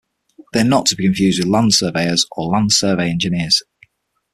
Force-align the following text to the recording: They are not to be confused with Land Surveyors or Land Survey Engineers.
They 0.53 0.61
are 0.61 0.63
not 0.63 0.87
to 0.87 0.95
be 0.95 1.03
confused 1.03 1.37
with 1.37 1.47
Land 1.47 1.75
Surveyors 1.75 2.25
or 2.31 2.47
Land 2.47 2.71
Survey 2.71 3.11
Engineers. 3.11 3.61